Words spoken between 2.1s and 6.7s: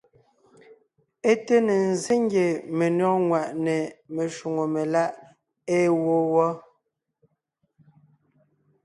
ngie menÿɔ́g ŋwàʼne meshwóŋè meláʼ ée wó wɔ́.